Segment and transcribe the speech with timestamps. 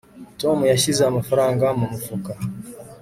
[0.41, 2.31] tom yashyize amafaranga mu mufuka